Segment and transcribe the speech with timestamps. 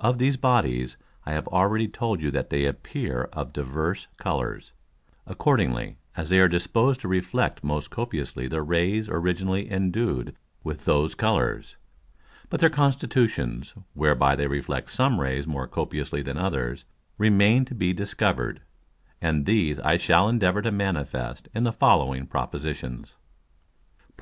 [0.00, 0.96] Of these Bodies
[1.26, 4.72] I have already told you that they appear of divers Colours,
[5.26, 10.34] accordingly as they are disposed to reflect most copiously the Rays originally endued
[10.64, 11.76] with those Colours.
[12.48, 16.86] But their Constitutions, whereby they reflect some Rays more copiously than others,
[17.18, 18.62] remain to be discover'd;
[19.20, 23.08] and these I shall endeavour to manifest in the following Propositions.
[24.00, 24.12] PROP.